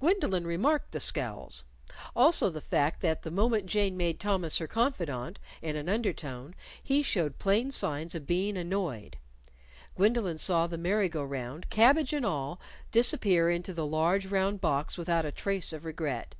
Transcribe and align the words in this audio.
Gwendolyn 0.00 0.48
remarked 0.48 0.90
the 0.90 0.98
scowls. 0.98 1.64
Also 2.16 2.50
the 2.50 2.60
fact 2.60 3.02
that 3.02 3.22
the 3.22 3.30
moment 3.30 3.66
Jane 3.66 3.96
made 3.96 4.18
Thomas 4.18 4.58
her 4.58 4.66
confidant 4.66 5.38
in 5.62 5.76
an 5.76 5.88
undertone 5.88 6.56
he 6.82 7.04
showed 7.04 7.38
plain 7.38 7.70
signs 7.70 8.16
of 8.16 8.26
being 8.26 8.56
annoyed. 8.56 9.16
Gwendolyn 9.94 10.38
saw 10.38 10.66
the 10.66 10.76
merry 10.76 11.08
go 11.08 11.22
round 11.22 11.70
cabbage 11.70 12.12
and 12.12 12.26
all 12.26 12.58
disappear 12.90 13.48
into 13.48 13.72
the 13.72 13.86
large, 13.86 14.26
round 14.26 14.60
box 14.60 14.98
without 14.98 15.24
a 15.24 15.30
trace 15.30 15.72
of 15.72 15.84
regret. 15.84 16.34